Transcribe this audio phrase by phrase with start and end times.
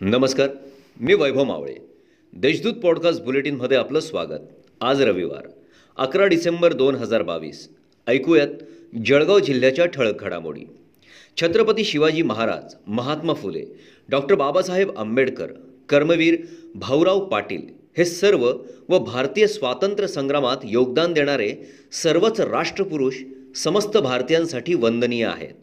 [0.00, 0.48] नमस्कार
[1.00, 1.74] मी वैभव मावळे.
[2.32, 4.40] देशदूत पॉडकास्ट बुलेटिनमध्ये आपलं स्वागत.
[4.80, 5.48] आज रविवार
[5.96, 7.68] अकरा डिसेंबर दोन हजार बावीस.
[8.06, 8.48] ऐकूयात
[9.06, 10.60] जळगाव जिल्ह्याच्या ठळक घडामोडी.
[11.36, 13.64] छत्रपती शिवाजी महाराज महात्मा फुले
[14.08, 15.46] डॉक्टर बाबासाहेब आंबेडकर
[15.88, 16.36] कर्मवीर
[16.74, 17.62] भाऊराव पाटील
[17.98, 18.52] हे सर्व
[18.88, 21.54] व भारतीय स्वातंत्र्य संग्रामात योगदान देणारे
[21.92, 23.14] सर्वच राष्ट्रपुरुष
[23.56, 25.54] समस्त भारतीयांसाठी वंदनीय आहेत.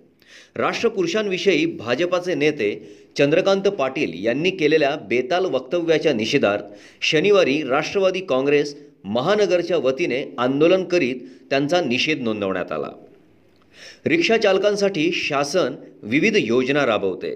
[0.56, 2.70] राष्ट्रपुरुषांविषयी भाजपाचे नेते
[3.18, 6.64] चंद्रकांत पाटील यांनी केलेल्या बेताल वक्तव्याच्या निषेधार्थ
[7.02, 11.16] शनिवारी राष्ट्रवादी काँग्रेस महानगरच्या वतीने आंदोलन करीत
[11.50, 12.90] त्यांचा निषेध नोंदवण्यात आला.
[14.06, 17.36] रिक्षाचालकांसाठी शासन विविध योजना राबवते.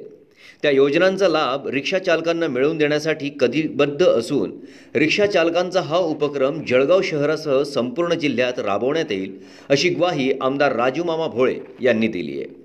[0.64, 4.52] त्या योजनांचा लाभ रिक्षाचालकांना मिळवून देण्यासाठी कटिबद्ध असून
[4.96, 9.38] रिक्षाचालकांचा हा उपक्रम जळगाव शहरासह संपूर्ण जिल्ह्यात राबवण्यात येईल
[9.70, 12.59] अशी ग्वाही आमदार राजूमामा भोळे यांनी दिली आहे.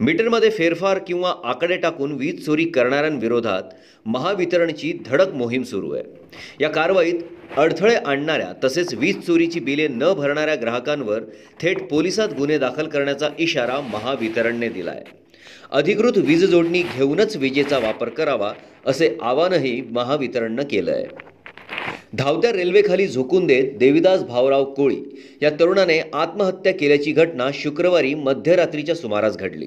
[0.00, 3.62] मीटरमध्ये फेरफार किंवा आकडे टाकून वीज चोरी करणाऱ्यांविरोधात
[4.06, 6.02] महावितरणची धडक मोहीम सुरू आहे.
[6.60, 7.22] या कारवाईत
[7.56, 11.20] अडथळे आणणाऱ्या तसेच वीज चोरीची बिले न भरणाऱ्या ग्राहकांवर
[11.60, 15.16] थेट पोलिसात गुन्हे दाखल करण्याचा इशारा महावितरणने दिला आहे
[15.70, 18.52] अधिकृत वीज जोडणी घेऊनच विजेचा वापर करावा
[18.86, 21.06] असे आवाहनही महावितरणनं केलं आहे
[22.16, 24.96] धावत्या रेल्वेखाली झोकून देत देविदास भाऊराव कोळी
[25.42, 29.66] या तरुणाने आत्महत्या केल्याची घटना शुक्रवारी मध्यरात्रीच्या सुमारास घडली.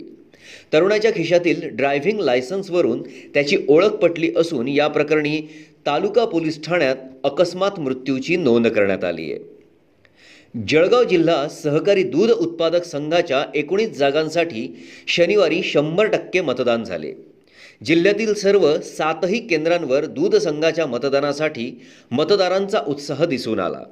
[0.73, 3.01] तरुणाच्या खिशातील ड्रायव्हिंग लायसन्सवरून
[3.33, 5.41] त्याची ओळख पटली असून या प्रकरणी
[5.85, 9.39] तालुका पोलीस ठाण्यात अकस्मात मृत्यूची नोंद करण्यात आली आहे.
[10.67, 17.13] जळगाव जिल्हा सहकारी दूध उत्पादक संघाच्या एकोणीस जागांसाठी शनिवारी शंभर टक्के मतदान झाले.
[17.85, 23.83] जिल्ह्यातील सर्व सातही केंद्रांवर दूध संघाच्या मतदानासाठी मतदारांचा उत्साह दिसून आला.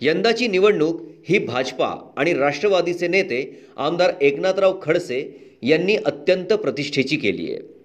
[0.00, 7.78] यंदाची निवडणूक ही भाजपा आणि राष्ट्रवादीचे नेते आमदार एकनाथराव खडसे यांनी अत्यंत प्रतिष्ठेची केली आहे.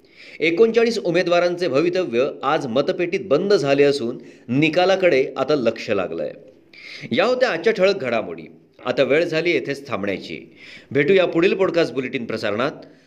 [0.47, 4.17] एकोणचाळीस उमेदवारांचे भवितव्य आज मतपेटीत बंद झाले असून
[4.47, 6.33] निकालाकडे आता लक्ष लागलं आहे
[7.11, 8.43] या होत्या आजच्या ठळक घडामोडी.
[8.85, 10.55] आता वेळ झाली येथेच थांबण्याची.
[10.91, 12.71] भेटूया पुढील पॉडकास्ट बुलेटिन प्रसारणात.